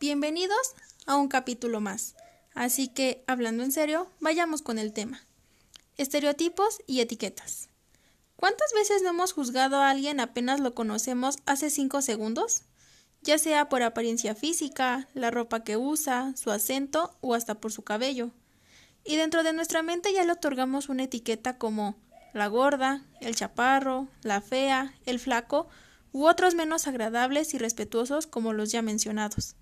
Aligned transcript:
Bienvenidos 0.00 0.76
a 1.06 1.16
un 1.16 1.26
capítulo 1.26 1.80
más. 1.80 2.14
Así 2.54 2.86
que, 2.86 3.24
hablando 3.26 3.64
en 3.64 3.72
serio, 3.72 4.08
vayamos 4.20 4.62
con 4.62 4.78
el 4.78 4.92
tema. 4.92 5.26
Estereotipos 5.96 6.78
y 6.86 7.00
etiquetas. 7.00 7.68
¿Cuántas 8.36 8.72
veces 8.74 9.02
no 9.02 9.08
hemos 9.08 9.32
juzgado 9.32 9.78
a 9.78 9.90
alguien 9.90 10.20
apenas 10.20 10.60
lo 10.60 10.72
conocemos 10.72 11.38
hace 11.46 11.68
cinco 11.68 12.00
segundos? 12.00 12.62
Ya 13.22 13.38
sea 13.38 13.68
por 13.68 13.82
apariencia 13.82 14.36
física, 14.36 15.08
la 15.14 15.32
ropa 15.32 15.64
que 15.64 15.76
usa, 15.76 16.32
su 16.36 16.52
acento 16.52 17.16
o 17.20 17.34
hasta 17.34 17.56
por 17.56 17.72
su 17.72 17.82
cabello. 17.82 18.30
Y 19.02 19.16
dentro 19.16 19.42
de 19.42 19.52
nuestra 19.52 19.82
mente 19.82 20.12
ya 20.12 20.24
le 20.24 20.30
otorgamos 20.30 20.88
una 20.88 21.02
etiqueta 21.02 21.58
como 21.58 21.96
la 22.34 22.46
gorda, 22.46 23.04
el 23.20 23.34
chaparro, 23.34 24.06
la 24.22 24.42
fea, 24.42 24.94
el 25.06 25.18
flaco 25.18 25.66
u 26.12 26.28
otros 26.28 26.54
menos 26.54 26.86
agradables 26.86 27.52
y 27.52 27.58
respetuosos 27.58 28.28
como 28.28 28.52
los 28.52 28.70
ya 28.70 28.80
mencionados. 28.80 29.56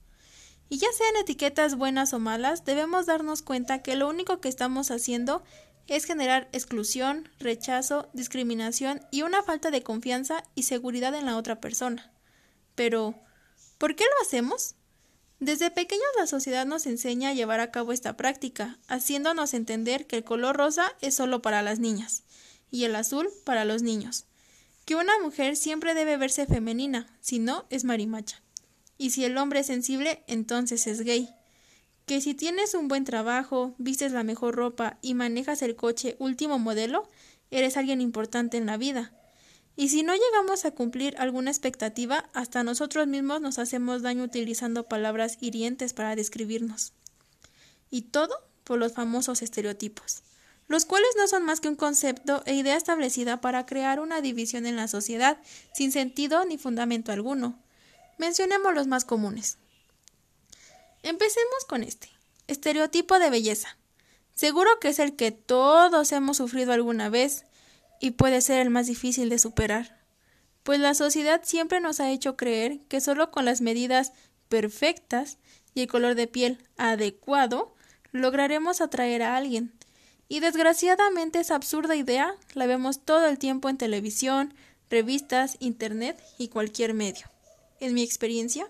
Y 0.68 0.78
ya 0.78 0.88
sean 0.96 1.16
etiquetas 1.16 1.77
buenas 1.77 2.12
o 2.12 2.18
malas, 2.18 2.64
debemos 2.64 3.06
darnos 3.06 3.42
cuenta 3.42 3.82
que 3.82 3.95
lo 3.95 4.09
único 4.09 4.41
que 4.41 4.48
estamos 4.48 4.91
haciendo 4.91 5.45
es 5.86 6.04
generar 6.04 6.48
exclusión, 6.52 7.28
rechazo, 7.38 8.08
discriminación 8.12 9.00
y 9.12 9.22
una 9.22 9.44
falta 9.44 9.70
de 9.70 9.84
confianza 9.84 10.42
y 10.56 10.64
seguridad 10.64 11.14
en 11.14 11.27
la 11.27 11.36
otra 11.36 11.60
persona. 11.60 12.12
Pero, 12.74 13.14
¿por 13.78 13.94
qué 13.94 14.05
lo 14.05 14.27
hacemos? 14.27 14.74
Desde 15.38 15.70
pequeños 15.70 16.06
la 16.18 16.27
sociedad 16.27 16.66
nos 16.66 16.86
enseña 16.86 17.28
a 17.28 17.34
llevar 17.34 17.60
a 17.60 17.70
cabo 17.70 17.92
esta 17.92 18.16
práctica, 18.16 18.78
haciéndonos 18.88 19.55
entender 19.55 20.06
que 20.06 20.16
el 20.16 20.24
color 20.24 20.56
rosa 20.56 20.94
es 21.00 21.14
solo 21.14 21.42
para 21.42 21.62
las 21.62 21.78
niñas 21.78 22.24
y 22.70 22.84
el 22.84 22.96
azul 22.96 23.28
para 23.44 23.64
los 23.64 23.83
niños, 23.83 24.24
que 24.84 24.96
una 24.96 25.16
mujer 25.20 25.56
siempre 25.56 25.94
debe 25.94 26.16
verse 26.16 26.46
femenina, 26.46 27.06
si 27.20 27.38
no 27.38 27.66
es 27.70 27.84
marimacha 27.84 28.42
y 28.98 29.10
si 29.10 29.24
el 29.24 29.36
hombre 29.38 29.60
es 29.60 29.66
sensible, 29.66 30.23
entonces 30.27 30.86
es 30.86 31.02
gay. 31.02 31.28
Que 32.06 32.20
si 32.20 32.34
tienes 32.34 32.74
un 32.74 32.88
buen 32.88 33.05
trabajo, 33.05 33.75
vistes 33.78 34.12
la 34.12 34.22
mejor 34.22 34.55
ropa 34.55 34.98
y 35.02 35.14
manejas 35.14 35.62
el 35.62 35.77
coche 35.77 36.16
último 36.19 36.58
modelo, 36.58 37.08
eres 37.50 37.77
alguien 37.77 38.00
importante 38.00 38.56
en 38.56 38.67
la 38.67 38.77
vida. 38.77 39.12
Y 39.77 39.89
si 39.91 40.02
no 40.02 40.14
llegamos 40.14 40.64
a 40.64 40.70
cumplir 40.70 41.14
alguna 41.19 41.50
expectativa, 41.50 42.30
hasta 42.33 42.64
nosotros 42.64 43.06
mismos 43.06 43.42
nos 43.42 43.58
hacemos 43.58 44.02
daño 44.02 44.24
utilizando 44.24 44.89
palabras 44.89 45.36
hirientes 45.41 45.92
para 45.92 46.17
describirnos. 46.17 46.94
Y 47.91 48.02
todo 48.02 48.34
por 48.64 48.78
los 48.78 48.94
famosos 48.94 49.42
estereotipos, 49.42 50.22
los 50.67 50.86
cuales 50.86 51.11
no 51.19 51.28
son 51.28 51.44
más 51.44 51.61
que 51.61 51.69
un 51.69 51.77
concepto 51.77 52.42
e 52.47 52.55
idea 52.55 52.77
establecida 52.77 53.41
para 53.41 53.67
crear 53.67 54.00
una 54.00 54.20
división 54.22 54.64
en 54.64 54.77
la 54.77 54.89
sociedad 54.89 55.39
sin 55.74 55.92
sentido 55.92 56.44
ni 56.47 56.56
fundamento 56.56 57.12
alguno. 57.12 57.58
Mencionemos 58.19 58.75
los 58.75 58.86
más 58.86 59.05
comunes. 59.05 59.59
Empecemos 61.03 61.64
con 61.69 61.83
este. 61.83 62.09
Estereotipo 62.47 63.19
de 63.19 63.28
belleza. 63.28 63.77
Seguro 64.34 64.70
que 64.81 64.89
es 64.89 64.98
el 64.98 65.17
que 65.17 65.33
todos 65.33 66.12
hemos 66.12 66.39
sufrido 66.39 66.73
alguna 66.73 67.11
vez 67.11 67.45
y 68.00 68.12
puede 68.12 68.41
ser 68.41 68.61
el 68.61 68.70
más 68.70 68.86
difícil 68.86 69.28
de 69.28 69.39
superar, 69.39 70.03
pues 70.62 70.81
la 70.81 70.95
sociedad 70.95 71.42
siempre 71.45 71.81
nos 71.81 72.00
ha 72.00 72.11
hecho 72.11 72.36
creer 72.36 72.81
que 72.89 73.00
solo 73.00 73.31
con 73.31 73.45
las 73.45 73.61
medidas 73.61 74.12
perfectas 74.48 75.39
y 75.75 75.83
el 75.83 75.86
color 75.86 76.14
de 76.14 76.27
piel 76.27 76.58
adecuado 76.77 77.75
lograremos 78.12 78.80
atraer 78.80 79.23
a 79.23 79.36
alguien. 79.36 79.73
Y 80.28 80.41
desgraciadamente 80.41 81.41
esa 81.41 81.55
absurda 81.55 81.97
idea 81.97 82.34
la 82.55 82.67
vemos 82.67 83.05
todo 83.05 83.27
el 83.27 83.39
tiempo 83.39 83.69
en 83.69 83.78
televisión, 83.78 84.55
revistas, 84.91 85.56
internet 85.61 86.19
y 86.39 86.48
cualquier 86.48 86.95
medio 86.95 87.36
en 87.80 87.94
mi 87.94 88.02
experiencia, 88.02 88.69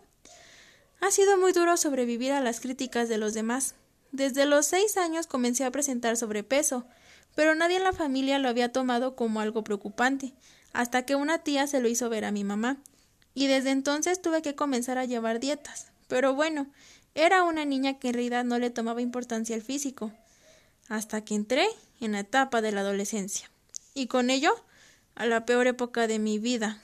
ha 1.00 1.10
sido 1.10 1.36
muy 1.38 1.52
duro 1.52 1.76
sobrevivir 1.76 2.32
a 2.32 2.40
las 2.40 2.60
críticas 2.60 3.08
de 3.08 3.18
los 3.18 3.34
demás. 3.34 3.74
Desde 4.12 4.46
los 4.46 4.66
seis 4.66 4.96
años 4.96 5.26
comencé 5.26 5.64
a 5.64 5.70
presentar 5.70 6.16
sobrepeso, 6.16 6.86
pero 7.34 7.54
nadie 7.54 7.76
en 7.76 7.84
la 7.84 7.92
familia 7.92 8.38
lo 8.38 8.48
había 8.48 8.72
tomado 8.72 9.14
como 9.14 9.41
algo 9.41 9.62
preocupante, 9.62 10.32
hasta 10.72 11.04
que 11.04 11.14
una 11.14 11.38
tía 11.38 11.66
se 11.66 11.81
lo 11.81 11.88
hizo 11.88 12.08
ver 12.08 12.25
a 12.25 12.32
mi 12.32 12.44
mamá, 12.44 12.78
y 13.34 13.47
desde 13.47 13.70
entonces 13.70 14.22
tuve 14.22 14.42
que 14.42 14.54
comenzar 14.54 14.97
a 14.98 15.04
llevar 15.04 15.38
dietas. 15.38 15.88
Pero 16.08 16.34
bueno, 16.34 16.66
era 17.14 17.42
una 17.42 17.64
niña 17.64 17.98
que 17.98 18.08
en 18.08 18.14
realidad 18.14 18.44
no 18.44 18.58
le 18.58 18.70
tomaba 18.70 19.02
importancia 19.02 19.54
al 19.54 19.62
físico, 19.62 20.12
hasta 20.88 21.25
que 21.25 21.34
entré 21.34 21.66
en 22.00 22.12
la 22.12 22.20
etapa 22.20 22.62
de 22.62 22.72
la 22.72 22.81
adolescencia, 22.81 23.50
y 23.92 24.06
con 24.06 24.31
ello 24.31 24.54
a 25.14 25.26
la 25.26 25.44
peor 25.44 25.66
época 25.66 26.06
de 26.06 26.19
mi 26.19 26.38
vida, 26.38 26.82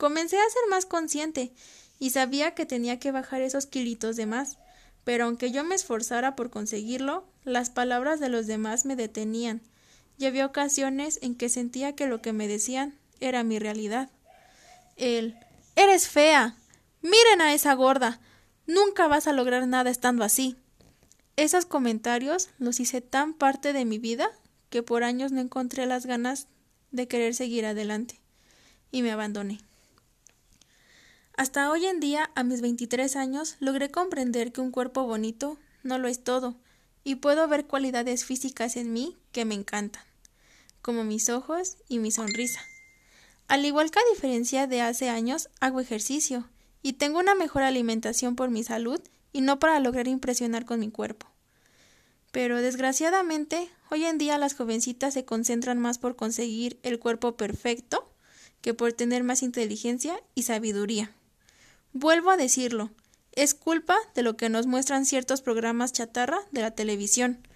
Comencé 0.00 0.38
a 0.38 0.48
ser 0.48 0.62
más 0.70 0.86
consciente 0.86 1.52
y 1.98 2.08
sabía 2.08 2.54
que 2.54 2.64
tenía 2.64 2.98
que 2.98 3.12
bajar 3.12 3.42
esos 3.42 3.66
kilitos 3.66 4.16
de 4.16 4.24
más, 4.24 4.56
pero 5.04 5.26
aunque 5.26 5.52
yo 5.52 5.62
me 5.62 5.74
esforzara 5.74 6.36
por 6.36 6.48
conseguirlo, 6.48 7.26
las 7.44 7.68
palabras 7.68 8.18
de 8.18 8.30
los 8.30 8.46
demás 8.46 8.86
me 8.86 8.96
detenían, 8.96 9.60
y 10.16 10.40
ocasiones 10.40 11.18
en 11.20 11.34
que 11.34 11.50
sentía 11.50 11.94
que 11.94 12.06
lo 12.06 12.22
que 12.22 12.32
me 12.32 12.48
decían 12.48 12.98
era 13.20 13.44
mi 13.44 13.58
realidad. 13.58 14.08
El 14.96 15.36
Eres 15.76 16.08
fea. 16.08 16.56
Miren 17.02 17.42
a 17.42 17.52
esa 17.52 17.74
gorda. 17.74 18.20
Nunca 18.66 19.06
vas 19.06 19.26
a 19.26 19.34
lograr 19.34 19.68
nada 19.68 19.90
estando 19.90 20.24
así. 20.24 20.56
Esos 21.36 21.66
comentarios 21.66 22.48
los 22.58 22.80
hice 22.80 23.02
tan 23.02 23.34
parte 23.34 23.74
de 23.74 23.84
mi 23.84 23.98
vida 23.98 24.30
que 24.70 24.82
por 24.82 25.04
años 25.04 25.30
no 25.30 25.42
encontré 25.42 25.84
las 25.84 26.06
ganas 26.06 26.46
de 26.90 27.06
querer 27.06 27.34
seguir 27.34 27.66
adelante 27.66 28.18
y 28.90 29.02
me 29.02 29.12
abandoné. 29.12 29.60
Hasta 31.40 31.70
hoy 31.70 31.86
en 31.86 32.00
día, 32.00 32.30
a 32.34 32.44
mis 32.44 32.60
23 32.60 33.16
años, 33.16 33.56
logré 33.60 33.90
comprender 33.90 34.52
que 34.52 34.60
un 34.60 34.70
cuerpo 34.70 35.04
bonito 35.04 35.56
no 35.82 35.96
lo 35.96 36.06
es 36.06 36.22
todo, 36.22 36.54
y 37.02 37.14
puedo 37.14 37.48
ver 37.48 37.66
cualidades 37.66 38.26
físicas 38.26 38.76
en 38.76 38.92
mí 38.92 39.16
que 39.32 39.46
me 39.46 39.54
encantan, 39.54 40.02
como 40.82 41.02
mis 41.02 41.30
ojos 41.30 41.78
y 41.88 41.98
mi 41.98 42.10
sonrisa. 42.10 42.60
Al 43.48 43.64
igual 43.64 43.90
que 43.90 44.00
a 44.00 44.12
diferencia 44.12 44.66
de 44.66 44.82
hace 44.82 45.08
años, 45.08 45.48
hago 45.60 45.80
ejercicio, 45.80 46.46
y 46.82 46.92
tengo 46.92 47.18
una 47.18 47.34
mejor 47.34 47.62
alimentación 47.62 48.36
por 48.36 48.50
mi 48.50 48.62
salud 48.62 49.00
y 49.32 49.40
no 49.40 49.58
para 49.58 49.80
lograr 49.80 50.08
impresionar 50.08 50.66
con 50.66 50.78
mi 50.78 50.90
cuerpo. 50.90 51.26
Pero 52.32 52.60
desgraciadamente, 52.60 53.70
hoy 53.90 54.04
en 54.04 54.18
día 54.18 54.36
las 54.36 54.52
jovencitas 54.52 55.14
se 55.14 55.24
concentran 55.24 55.78
más 55.78 55.96
por 55.96 56.16
conseguir 56.16 56.78
el 56.82 56.98
cuerpo 56.98 57.38
perfecto 57.38 58.12
que 58.60 58.74
por 58.74 58.92
tener 58.92 59.24
más 59.24 59.42
inteligencia 59.42 60.22
y 60.34 60.42
sabiduría. 60.42 61.14
Vuelvo 61.92 62.30
a 62.30 62.36
decirlo, 62.36 62.90
es 63.32 63.54
culpa 63.54 63.96
de 64.14 64.22
lo 64.22 64.36
que 64.36 64.48
nos 64.48 64.66
muestran 64.66 65.06
ciertos 65.06 65.42
programas 65.42 65.92
chatarra 65.92 66.38
de 66.52 66.60
la 66.60 66.70
televisión. 66.70 67.46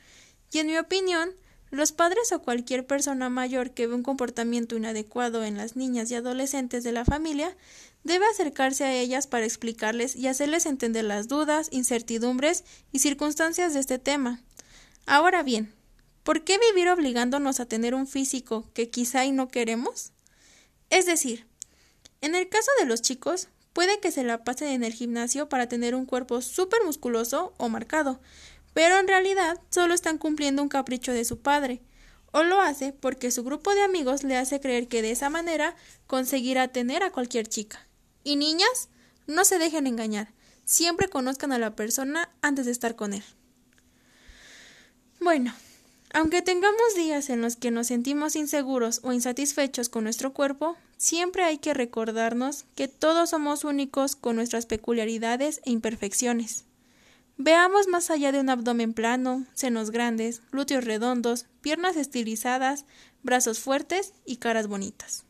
Y 0.50 0.58
en 0.58 0.66
mi 0.66 0.76
opinión, 0.76 1.30
los 1.70 1.92
padres 1.92 2.32
o 2.32 2.42
cualquier 2.42 2.86
persona 2.86 3.28
mayor 3.28 3.72
que 3.72 3.86
ve 3.86 3.94
un 3.94 4.02
comportamiento 4.02 4.76
inadecuado 4.76 5.44
en 5.44 5.56
las 5.56 5.76
niñas 5.76 6.10
y 6.10 6.14
adolescentes 6.14 6.84
de 6.84 6.92
la 6.92 7.04
familia 7.04 7.56
debe 8.02 8.26
acercarse 8.26 8.84
a 8.84 8.92
ellas 8.92 9.26
para 9.26 9.46
explicarles 9.46 10.14
y 10.16 10.26
hacerles 10.26 10.66
entender 10.66 11.04
las 11.04 11.26
dudas, 11.28 11.68
incertidumbres 11.70 12.64
y 12.92 13.00
circunstancias 13.00 13.74
de 13.74 13.80
este 13.80 13.98
tema. 13.98 14.40
Ahora 15.06 15.42
bien, 15.42 15.74
¿por 16.22 16.44
qué 16.44 16.58
vivir 16.58 16.88
obligándonos 16.88 17.60
a 17.60 17.66
tener 17.66 17.94
un 17.94 18.06
físico 18.06 18.68
que 18.74 18.90
quizá 18.90 19.24
y 19.24 19.32
no 19.32 19.48
queremos? 19.48 20.12
Es 20.90 21.06
decir, 21.06 21.46
en 22.20 22.34
el 22.34 22.48
caso 22.48 22.70
de 22.78 22.86
los 22.86 23.02
chicos, 23.02 23.48
Puede 23.74 24.00
que 24.00 24.12
se 24.12 24.24
la 24.24 24.44
pasen 24.44 24.68
en 24.68 24.84
el 24.84 24.94
gimnasio 24.94 25.48
para 25.48 25.68
tener 25.68 25.94
un 25.94 26.06
cuerpo 26.06 26.40
súper 26.40 26.82
musculoso 26.84 27.52
o 27.58 27.68
marcado, 27.68 28.20
pero 28.72 28.98
en 28.98 29.08
realidad 29.08 29.60
solo 29.68 29.92
están 29.94 30.16
cumpliendo 30.16 30.62
un 30.62 30.68
capricho 30.68 31.12
de 31.12 31.24
su 31.24 31.40
padre, 31.40 31.82
o 32.32 32.44
lo 32.44 32.60
hace 32.60 32.92
porque 32.92 33.32
su 33.32 33.44
grupo 33.44 33.74
de 33.74 33.82
amigos 33.82 34.22
le 34.22 34.36
hace 34.36 34.60
creer 34.60 34.86
que 34.86 35.02
de 35.02 35.10
esa 35.10 35.28
manera 35.28 35.74
conseguirá 36.06 36.68
tener 36.68 37.02
a 37.02 37.10
cualquier 37.10 37.48
chica. 37.48 37.86
Y 38.22 38.36
niñas, 38.36 38.88
no 39.26 39.44
se 39.44 39.58
dejen 39.58 39.88
engañar, 39.88 40.32
siempre 40.64 41.08
conozcan 41.08 41.52
a 41.52 41.58
la 41.58 41.74
persona 41.74 42.30
antes 42.42 42.66
de 42.66 42.72
estar 42.72 42.94
con 42.94 43.12
él. 43.12 43.24
Bueno, 45.20 45.52
aunque 46.12 46.42
tengamos 46.42 46.94
días 46.94 47.28
en 47.28 47.40
los 47.40 47.56
que 47.56 47.72
nos 47.72 47.88
sentimos 47.88 48.36
inseguros 48.36 49.00
o 49.02 49.12
insatisfechos 49.12 49.88
con 49.88 50.04
nuestro 50.04 50.32
cuerpo, 50.32 50.76
siempre 50.96 51.44
hay 51.44 51.58
que 51.58 51.74
recordarnos 51.74 52.64
que 52.74 52.88
todos 52.88 53.30
somos 53.30 53.64
únicos 53.64 54.16
con 54.16 54.36
nuestras 54.36 54.66
peculiaridades 54.66 55.60
e 55.64 55.70
imperfecciones. 55.70 56.64
Veamos 57.36 57.88
más 57.88 58.10
allá 58.10 58.30
de 58.30 58.40
un 58.40 58.48
abdomen 58.48 58.94
plano, 58.94 59.44
senos 59.54 59.90
grandes, 59.90 60.42
glúteos 60.52 60.84
redondos, 60.84 61.46
piernas 61.60 61.96
estilizadas, 61.96 62.84
brazos 63.22 63.58
fuertes 63.58 64.12
y 64.24 64.36
caras 64.36 64.68
bonitas. 64.68 65.24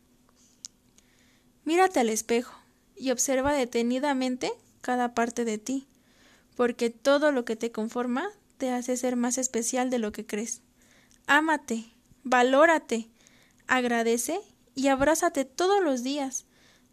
Mírate 1.63 1.99
al 1.99 2.09
espejo 2.09 2.55
y 2.95 3.09
observa 3.09 3.53
detenidamente 3.53 4.51
cada 4.81 5.15
parte 5.15 5.45
de 5.45 5.57
ti, 5.57 5.87
porque 6.55 6.91
todo 6.91 7.31
lo 7.31 7.43
que 7.43 7.55
te 7.55 7.71
conforma 7.71 8.29
te 8.57 8.69
hace 8.69 8.97
ser 8.97 9.15
más 9.15 9.39
especial 9.39 9.89
de 9.89 9.97
lo 9.97 10.11
que 10.11 10.27
crees. 10.27 10.61
Ámate, 11.25 11.85
valórate, 12.23 13.09
agradece 13.65 14.39
y 14.75 14.89
abrázate 14.89 15.45
todos 15.45 15.83
los 15.83 16.03
días. 16.03 16.45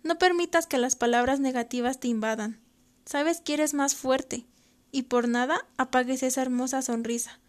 No 0.03 0.19
permitas 0.19 0.67
que 0.67 0.79
las 0.79 0.97
palabras 0.97 1.41
negativas 1.41 2.01
te 2.01 2.09
invadan. 2.09 2.61
sabes 3.05 3.41
que 3.41 3.55
eres 3.55 3.75
más 3.75 3.97
fuerte, 3.97 4.47
y 4.93 5.03
por 5.03 5.27
nada 5.27 5.67
apagues 5.77 6.23
esa 6.23 6.43
hermosa 6.43 6.83
sonrisa, 6.83 7.41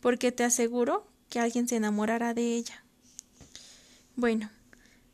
porque 0.00 0.32
te 0.32 0.42
aseguro 0.42 1.06
que 1.28 1.38
alguien 1.38 1.68
se 1.68 1.76
enamorará 1.76 2.32
de 2.32 2.54
ella. 2.54 2.82
Bueno, 4.16 4.50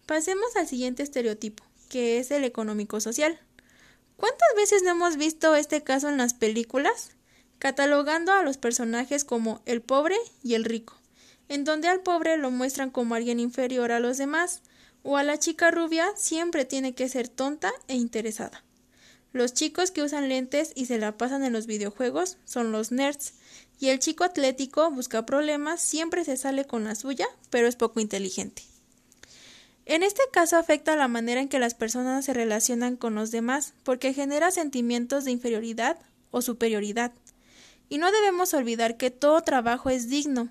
pasemos 0.07 0.55
al 0.57 0.69
siguiente 0.69 1.03
estereotipo, 1.03 1.65
que 1.89 2.19
es 2.19 2.31
el 2.31 2.45
económico-social. 2.45 3.41
¿Cuántas 4.17 4.49
veces 4.57 4.83
no 4.83 4.91
hemos 4.91 5.17
visto 5.17 5.55
este 5.57 5.83
caso 5.83 6.09
en 6.09 6.19
las 6.19 6.35
películas? 6.35 7.13
Catalogando 7.59 8.33
a 8.33 8.43
los 8.43 8.57
personajes 8.57 9.25
como 9.25 9.63
el 9.67 9.81
pobre 9.81 10.17
y 10.43 10.55
el 10.55 10.65
rico, 10.65 10.98
en 11.49 11.65
donde 11.65 11.89
al 11.89 12.01
pobre 12.01 12.37
lo 12.37 12.51
muestran 12.51 12.91
como 12.91 13.15
alguien 13.15 13.41
inferior 13.41 13.93
a 13.93 14.01
los 14.01 14.19
demás, 14.19 14.63
o 15.03 15.17
a 15.17 15.23
la 15.23 15.39
chica 15.39 15.71
rubia 15.71 16.09
siempre 16.17 16.65
tiene 16.65 16.95
que 16.95 17.09
ser 17.09 17.29
tonta 17.29 17.73
e 17.87 17.95
interesada. 17.95 18.65
Los 19.33 19.55
chicos 19.55 19.91
que 19.91 20.03
usan 20.03 20.29
lentes 20.29 20.73
y 20.75 20.87
se 20.87 20.99
la 20.99 21.17
pasan 21.17 21.45
en 21.45 21.53
los 21.53 21.67
videojuegos 21.67 22.39
son 22.45 22.73
los 22.73 22.93
nerds, 22.93 23.35
y 23.81 23.89
el 23.89 23.99
chico 23.99 24.25
atlético 24.25 24.91
busca 24.91 25.25
problemas, 25.25 25.81
siempre 25.81 26.25
se 26.25 26.37
sale 26.37 26.65
con 26.65 26.85
la 26.85 26.95
suya, 26.95 27.27
pero 27.51 27.69
es 27.69 27.77
poco 27.77 28.01
inteligente. 28.01 28.63
En 29.87 30.03
este 30.03 30.23
caso 30.33 30.57
afecta 30.57 30.97
la 30.97 31.09
manera 31.09 31.41
en 31.41 31.49
que 31.49 31.59
las 31.59 31.75
personas 31.75 32.25
se 32.25 32.35
relacionan 32.35 32.97
con 32.97 33.15
los 33.15 33.31
demás, 33.31 33.75
porque 33.85 34.13
genera 34.13 34.51
sentimientos 34.51 35.25
de 35.25 35.31
inferioridad 35.31 35.99
o 36.31 36.43
superioridad. 36.43 37.13
Y 37.89 37.99
no 37.99 38.13
debemos 38.13 38.53
olvidar 38.53 38.97
que 38.97 39.11
todo 39.11 39.41
trabajo 39.41 39.89
es 39.89 40.11
digno, 40.11 40.51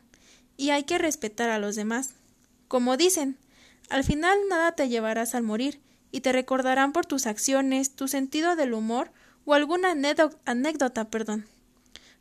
y 0.58 0.72
hay 0.72 0.84
que 0.84 0.98
respetar 0.98 1.50
a 1.50 1.60
los 1.60 1.76
demás. 1.76 2.16
Como 2.68 2.98
dicen, 2.98 3.38
al 3.90 4.04
final 4.04 4.38
nada 4.50 4.74
te 4.74 4.90
llevarás 4.90 5.36
al 5.36 5.44
morir, 5.44 5.80
y 6.12 6.22
te 6.22 6.32
recordarán 6.32 6.94
por 6.94 7.06
tus 7.06 7.28
acciones, 7.28 7.96
tu 7.96 8.08
sentido 8.08 8.56
del 8.56 8.74
humor 8.74 9.12
o 9.46 9.54
alguna 9.54 9.92
anécdota, 9.92 11.10
perdón. 11.10 11.46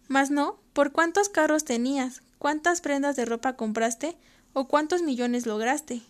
Mas 0.08 0.30
no, 0.30 0.60
por 0.72 0.92
cuántos 0.92 1.28
carros 1.28 1.64
tenías, 1.64 2.22
cuántas 2.38 2.80
prendas 2.80 3.16
de 3.16 3.24
ropa 3.24 3.56
compraste 3.56 4.16
o 4.52 4.68
cuántos 4.68 5.02
millones 5.02 5.46
lograste. 5.46 6.02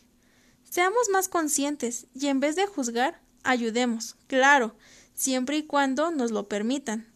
Seamos 0.68 1.08
más 1.12 1.28
conscientes 1.28 2.06
y 2.14 2.26
en 2.26 2.40
vez 2.40 2.56
de 2.56 2.66
juzgar, 2.66 3.20
ayudemos, 3.44 4.16
claro, 4.26 4.74
siempre 5.14 5.58
y 5.58 5.62
cuando 5.62 6.10
nos 6.10 6.30
lo 6.30 6.48
permitan. 6.48 7.06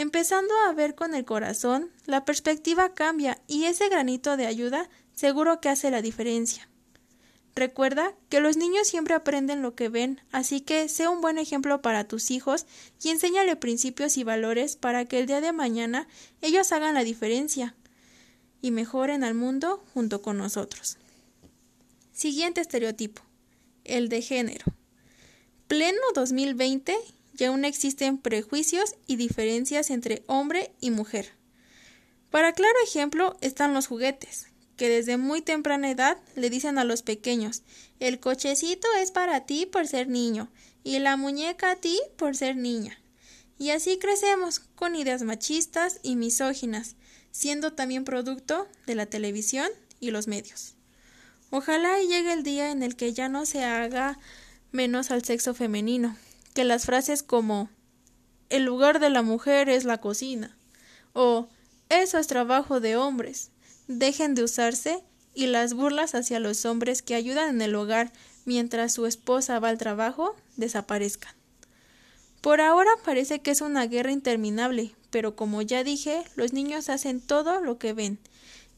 Empezando 0.00 0.54
a 0.66 0.72
ver 0.72 0.94
con 0.94 1.14
el 1.14 1.26
corazón, 1.26 1.90
la 2.06 2.24
perspectiva 2.24 2.94
cambia 2.94 3.38
y 3.46 3.64
ese 3.64 3.90
granito 3.90 4.38
de 4.38 4.46
ayuda 4.46 4.88
seguro 5.14 5.60
que 5.60 5.68
hace 5.68 5.90
la 5.90 6.00
diferencia. 6.00 6.70
Recuerda 7.54 8.14
que 8.30 8.40
los 8.40 8.56
niños 8.56 8.88
siempre 8.88 9.12
aprenden 9.12 9.60
lo 9.60 9.74
que 9.74 9.90
ven, 9.90 10.22
así 10.32 10.62
que 10.62 10.88
sea 10.88 11.10
un 11.10 11.20
buen 11.20 11.36
ejemplo 11.36 11.82
para 11.82 12.08
tus 12.08 12.30
hijos 12.30 12.64
y 13.02 13.10
enséñale 13.10 13.56
principios 13.56 14.16
y 14.16 14.24
valores 14.24 14.76
para 14.76 15.04
que 15.04 15.18
el 15.18 15.26
día 15.26 15.42
de 15.42 15.52
mañana 15.52 16.08
ellos 16.40 16.72
hagan 16.72 16.94
la 16.94 17.04
diferencia 17.04 17.74
y 18.62 18.70
mejoren 18.70 19.22
al 19.22 19.34
mundo 19.34 19.84
junto 19.92 20.22
con 20.22 20.38
nosotros. 20.38 20.96
Siguiente 22.14 22.62
estereotipo, 22.62 23.20
el 23.84 24.08
de 24.08 24.22
género. 24.22 24.64
Pleno 25.68 26.00
2020 26.14 26.96
y 27.40 27.44
aún 27.44 27.64
existen 27.64 28.18
prejuicios 28.18 28.96
y 29.06 29.16
diferencias 29.16 29.90
entre 29.90 30.22
hombre 30.26 30.72
y 30.80 30.90
mujer. 30.90 31.32
Para 32.30 32.52
claro 32.52 32.76
ejemplo 32.84 33.36
están 33.40 33.74
los 33.74 33.86
juguetes 33.86 34.48
que 34.76 34.88
desde 34.88 35.18
muy 35.18 35.42
temprana 35.42 35.90
edad 35.90 36.16
le 36.36 36.48
dicen 36.48 36.78
a 36.78 36.84
los 36.84 37.02
pequeños 37.02 37.62
el 37.98 38.18
cochecito 38.18 38.88
es 38.98 39.10
para 39.10 39.44
ti 39.44 39.66
por 39.66 39.86
ser 39.86 40.08
niño 40.08 40.50
y 40.84 40.98
la 41.00 41.16
muñeca 41.18 41.72
a 41.72 41.76
ti 41.76 42.00
por 42.16 42.34
ser 42.34 42.56
niña. 42.56 42.98
Y 43.58 43.70
así 43.70 43.98
crecemos 43.98 44.60
con 44.60 44.96
ideas 44.96 45.22
machistas 45.22 46.00
y 46.02 46.16
misóginas, 46.16 46.96
siendo 47.30 47.74
también 47.74 48.04
producto 48.04 48.68
de 48.86 48.94
la 48.94 49.04
televisión 49.04 49.68
y 50.00 50.12
los 50.12 50.28
medios. 50.28 50.76
Ojalá 51.50 51.98
llegue 52.00 52.32
el 52.32 52.42
día 52.42 52.70
en 52.70 52.82
el 52.82 52.96
que 52.96 53.12
ya 53.12 53.28
no 53.28 53.44
se 53.44 53.64
haga 53.64 54.18
menos 54.72 55.10
al 55.10 55.22
sexo 55.24 55.52
femenino, 55.52 56.16
que 56.54 56.64
las 56.64 56.86
frases 56.86 57.22
como 57.22 57.70
el 58.48 58.64
lugar 58.64 59.00
de 59.00 59.10
la 59.10 59.22
mujer 59.22 59.68
es 59.68 59.84
la 59.84 59.98
cocina 59.98 60.56
o 61.12 61.48
eso 61.88 62.18
es 62.18 62.26
trabajo 62.26 62.80
de 62.80 62.96
hombres 62.96 63.50
dejen 63.98 64.34
de 64.34 64.44
usarse 64.44 65.02
y 65.34 65.46
las 65.46 65.74
burlas 65.74 66.14
hacia 66.14 66.40
los 66.40 66.64
hombres 66.64 67.02
que 67.02 67.14
ayudan 67.14 67.56
en 67.56 67.62
el 67.62 67.74
hogar 67.74 68.12
mientras 68.44 68.92
su 68.92 69.06
esposa 69.06 69.58
va 69.58 69.68
al 69.68 69.78
trabajo 69.78 70.36
desaparezcan. 70.56 71.34
Por 72.40 72.60
ahora 72.60 72.90
parece 73.04 73.40
que 73.40 73.50
es 73.50 73.60
una 73.60 73.86
guerra 73.86 74.12
interminable, 74.12 74.94
pero 75.10 75.36
como 75.36 75.60
ya 75.62 75.84
dije, 75.84 76.24
los 76.36 76.52
niños 76.52 76.88
hacen 76.88 77.20
todo 77.20 77.60
lo 77.60 77.78
que 77.78 77.92
ven. 77.92 78.18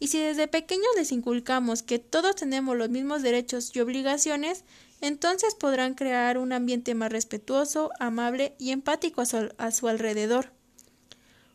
Y 0.00 0.08
si 0.08 0.18
desde 0.18 0.48
pequeños 0.48 0.88
les 0.96 1.12
inculcamos 1.12 1.82
que 1.82 2.00
todos 2.00 2.34
tenemos 2.34 2.76
los 2.76 2.90
mismos 2.90 3.22
derechos 3.22 3.70
y 3.74 3.80
obligaciones, 3.80 4.64
entonces 5.02 5.56
podrán 5.56 5.94
crear 5.94 6.38
un 6.38 6.52
ambiente 6.52 6.94
más 6.94 7.10
respetuoso, 7.12 7.90
amable 7.98 8.54
y 8.58 8.70
empático 8.70 9.20
a 9.20 9.70
su, 9.72 9.88
alrededor. 9.88 10.52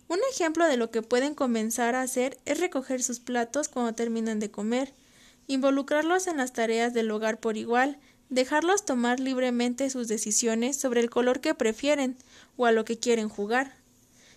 Un 0.10 0.20
ejemplo 0.32 0.68
de 0.68 0.76
lo 0.76 0.92
que 0.92 1.02
pueden 1.02 1.34
comenzar 1.34 1.96
a 1.96 2.02
hacer 2.02 2.38
es 2.46 2.60
recoger 2.60 3.02
sus 3.02 3.22
platos 3.22 3.70
cuando 3.70 3.96
terminan 3.96 4.40
de 4.40 4.52
comer, 4.52 4.94
involucrarlos 5.48 6.28
en 6.28 6.38
las 6.38 6.52
tareas 6.52 6.94
del 6.94 7.10
hogar 7.10 7.40
por 7.40 7.56
igual, 7.56 7.98
dejarlos 8.30 8.84
tomar 8.84 9.22
libremente 9.22 9.90
sus 9.90 10.10
decisiones 10.10 10.76
sobre 10.76 11.00
el 11.00 11.10
color 11.10 11.40
que 11.40 11.56
prefieren 11.56 12.18
o 12.58 12.66
a 12.66 12.74
lo 12.74 12.84
que 12.84 13.00
quieren 13.00 13.30
jugar. 13.30 13.78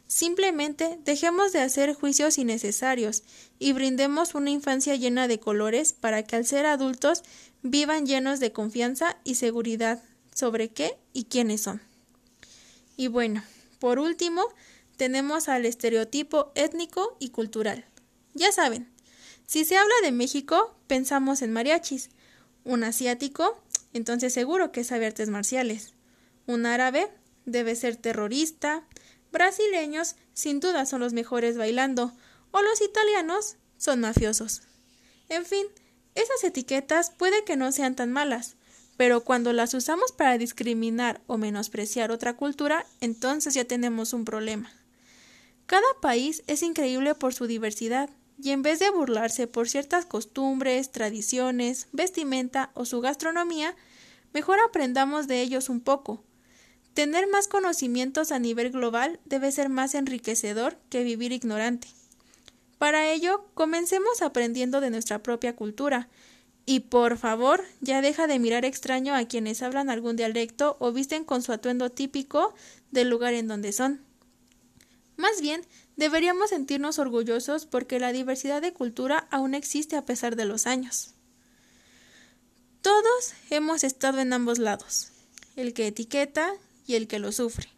Simplemente 0.06 0.98
dejemos 1.04 1.52
de 1.52 1.60
hacer 1.60 1.94
juicios 1.94 2.38
innecesarios 2.38 3.22
y 3.60 3.72
brindemos 3.72 4.34
una 4.34 4.50
infancia 4.50 4.96
llena 4.96 5.28
de 5.28 5.38
colores 5.38 5.92
para 5.92 6.24
que 6.24 6.34
al 6.34 6.44
ser 6.44 6.66
adultos 6.66 7.22
vivan 7.62 8.06
llenos 8.06 8.40
de 8.40 8.52
confianza 8.52 9.18
y 9.24 9.34
seguridad 9.36 10.02
sobre 10.34 10.70
qué 10.70 10.96
y 11.12 11.24
quiénes 11.24 11.62
son. 11.62 11.80
Y 12.96 13.08
bueno, 13.08 13.42
por 13.78 13.98
último, 13.98 14.44
tenemos 14.96 15.48
al 15.48 15.64
estereotipo 15.64 16.52
étnico 16.54 17.16
y 17.18 17.30
cultural. 17.30 17.84
Ya 18.34 18.52
saben, 18.52 18.88
si 19.46 19.64
se 19.64 19.76
habla 19.76 19.94
de 20.02 20.12
México, 20.12 20.74
pensamos 20.86 21.42
en 21.42 21.52
mariachis. 21.52 22.10
Un 22.64 22.84
asiático, 22.84 23.60
entonces 23.92 24.32
seguro 24.32 24.70
que 24.70 24.84
sabe 24.84 25.06
artes 25.06 25.28
marciales. 25.28 25.94
Un 26.46 26.66
árabe 26.66 27.10
debe 27.46 27.74
ser 27.74 27.96
terrorista. 27.96 28.84
Brasileños, 29.32 30.16
sin 30.34 30.60
duda, 30.60 30.86
son 30.86 31.00
los 31.00 31.12
mejores 31.12 31.56
bailando. 31.56 32.12
O 32.50 32.62
los 32.62 32.80
italianos 32.80 33.56
son 33.76 34.00
mafiosos. 34.00 34.62
En 35.28 35.44
fin, 35.44 35.66
esas 36.14 36.42
etiquetas 36.44 37.10
puede 37.10 37.44
que 37.44 37.56
no 37.56 37.72
sean 37.72 37.94
tan 37.96 38.12
malas, 38.12 38.56
pero 38.96 39.24
cuando 39.24 39.52
las 39.52 39.72
usamos 39.74 40.12
para 40.12 40.36
discriminar 40.36 41.22
o 41.26 41.38
menospreciar 41.38 42.10
otra 42.10 42.36
cultura, 42.36 42.84
entonces 43.00 43.54
ya 43.54 43.64
tenemos 43.64 44.12
un 44.12 44.24
problema. 44.24 44.70
Cada 45.66 45.86
país 46.02 46.42
es 46.48 46.62
increíble 46.62 47.14
por 47.14 47.32
su 47.32 47.46
diversidad, 47.46 48.10
y 48.42 48.50
en 48.50 48.62
vez 48.62 48.78
de 48.78 48.90
burlarse 48.90 49.46
por 49.46 49.68
ciertas 49.68 50.06
costumbres, 50.06 50.90
tradiciones, 50.90 51.88
vestimenta 51.92 52.70
o 52.74 52.84
su 52.84 53.00
gastronomía, 53.00 53.76
mejor 54.32 54.58
aprendamos 54.60 55.28
de 55.28 55.42
ellos 55.42 55.68
un 55.68 55.80
poco. 55.80 56.24
Tener 56.94 57.28
más 57.28 57.48
conocimientos 57.48 58.32
a 58.32 58.38
nivel 58.38 58.70
global 58.70 59.20
debe 59.24 59.52
ser 59.52 59.68
más 59.68 59.94
enriquecedor 59.94 60.76
que 60.90 61.04
vivir 61.04 61.32
ignorante. 61.32 61.88
Para 62.80 63.12
ello, 63.12 63.44
comencemos 63.52 64.22
aprendiendo 64.22 64.80
de 64.80 64.88
nuestra 64.88 65.22
propia 65.22 65.54
cultura, 65.54 66.08
y 66.64 66.80
por 66.80 67.18
favor, 67.18 67.62
ya 67.82 68.00
deja 68.00 68.26
de 68.26 68.38
mirar 68.38 68.64
extraño 68.64 69.14
a 69.14 69.26
quienes 69.26 69.60
hablan 69.60 69.90
algún 69.90 70.16
dialecto 70.16 70.78
o 70.80 70.90
visten 70.90 71.26
con 71.26 71.42
su 71.42 71.52
atuendo 71.52 71.90
típico 71.90 72.54
del 72.90 73.10
lugar 73.10 73.34
en 73.34 73.48
donde 73.48 73.74
son. 73.74 74.00
Más 75.18 75.42
bien, 75.42 75.60
deberíamos 75.96 76.48
sentirnos 76.48 76.98
orgullosos 76.98 77.66
porque 77.66 78.00
la 78.00 78.12
diversidad 78.12 78.62
de 78.62 78.72
cultura 78.72 79.28
aún 79.30 79.52
existe 79.52 79.96
a 79.96 80.06
pesar 80.06 80.34
de 80.34 80.46
los 80.46 80.66
años. 80.66 81.12
Todos 82.80 83.34
hemos 83.50 83.84
estado 83.84 84.20
en 84.20 84.32
ambos 84.32 84.58
lados, 84.58 85.12
el 85.54 85.74
que 85.74 85.86
etiqueta 85.86 86.54
y 86.86 86.94
el 86.94 87.08
que 87.08 87.18
lo 87.18 87.30
sufre. 87.30 87.68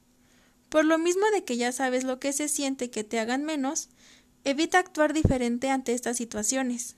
Por 0.68 0.84
lo 0.84 0.96
mismo 0.96 1.26
de 1.32 1.42
que 1.42 1.56
ya 1.56 1.72
sabes 1.72 2.04
lo 2.04 2.20
que 2.20 2.32
se 2.32 2.46
siente 2.46 2.88
que 2.88 3.02
te 3.02 3.18
hagan 3.18 3.42
menos, 3.42 3.88
evita 4.44 4.78
actuar 4.78 5.12
diferente 5.12 5.70
ante 5.70 5.94
estas 5.94 6.16
situaciones. 6.16 6.96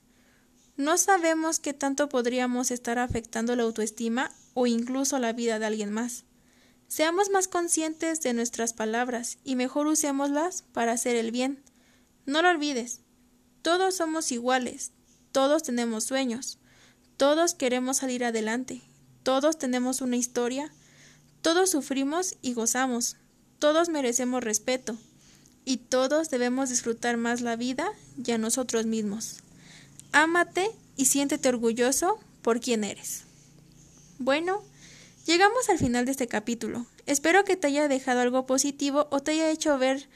No 0.77 0.99
sabemos 0.99 1.61
qué 1.61 1.73
tanto 1.73 2.09
podríamos 2.09 2.71
estar 2.71 2.99
afectando 2.99 3.55
la 3.55 3.63
autoestima 3.63 4.31
o 4.55 4.67
incluso 4.67 5.19
la 5.19 5.33
vida 5.33 5.59
de 5.59 5.67
alguien 5.67 5.93
más. 5.93 6.25
Seamos 6.89 7.31
más 7.31 7.49
conscientes 7.49 8.21
de 8.21 8.35
nuestras 8.35 8.73
palabras 8.73 9.39
y 9.45 9.57
mejor 9.57 9.87
usémoslas 9.87 10.63
para 10.73 10.93
hacer 10.93 11.17
el 11.17 11.31
bien. 11.31 11.63
No 12.27 12.43
lo 12.43 12.51
olvides. 12.51 13.01
Todos 13.63 13.97
somos 13.97 14.33
iguales. 14.33 14.93
Todos 15.33 15.63
tenemos 15.63 16.05
sueños. 16.05 16.59
Todos 17.17 17.55
queremos 17.55 17.99
salir 17.99 18.25
adelante. 18.25 18.83
Todos 19.23 19.59
tenemos 19.59 20.01
una 20.01 20.17
historia. 20.17 20.73
Todos 21.41 21.71
sufrimos 21.71 22.37
y 22.43 22.55
gozamos. 22.55 23.17
todos 23.59 23.89
merecemos 23.89 24.45
respeto 24.45 24.99
y 25.64 25.78
todos 25.78 26.30
debemos 26.30 26.68
disfrutar 26.68 27.16
más 27.16 27.40
la 27.40 27.56
vida 27.56 27.90
y 28.23 28.30
a 28.33 28.38
nosotros 28.38 28.87
mismos. 28.87 29.38
Ámate 30.12 30.71
y 30.97 31.06
siéntete 31.06 31.49
orgulloso 31.49 32.18
por 32.42 32.61
quien 32.61 32.85
eres. 32.85 33.25
Bueno, 34.18 34.62
llegamos 35.26 35.68
al 35.68 35.78
final 35.78 36.04
de 36.04 36.12
este 36.12 36.28
capítulo. 36.28 36.87
Espero 37.06 37.44
que 37.44 37.56
te 37.56 37.66
haya 37.66 37.88
dejado 37.88 38.21
algo 38.21 38.47
positivo 38.47 39.09
o 39.11 39.21
te 39.21 39.33
haya 39.33 39.50
hecho 39.50 39.76
ver 39.78 40.09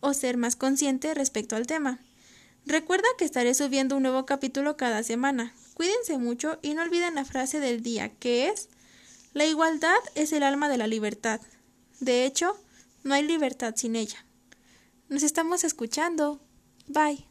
o 0.00 0.14
ser 0.14 0.36
más 0.36 0.56
consciente 0.56 1.14
respecto 1.14 1.56
al 1.56 1.66
tema. 1.66 2.00
Recuerda 2.66 3.08
que 3.16 3.24
estaré 3.24 3.54
subiendo 3.54 3.96
un 3.96 4.02
nuevo 4.02 4.26
capítulo 4.26 4.76
cada 4.76 5.02
semana. 5.02 5.54
Cuídense 5.74 6.18
mucho 6.18 6.58
y 6.60 6.74
no 6.74 6.82
olviden 6.82 7.14
la 7.14 7.24
frase 7.24 7.60
del 7.60 7.82
día, 7.82 8.10
que 8.10 8.48
es 8.48 8.68
La 9.32 9.46
igualdad 9.46 9.96
es 10.14 10.32
el 10.32 10.42
alma 10.42 10.68
de 10.68 10.76
la 10.76 10.86
libertad. 10.86 11.40
De 12.00 12.26
hecho, 12.26 12.58
no 13.04 13.14
hay 13.14 13.22
libertad 13.22 13.74
sin 13.76 13.96
ella. 13.96 14.24
Nos 15.08 15.22
estamos 15.22 15.64
escuchando. 15.64 16.40
Bye. 16.86 17.27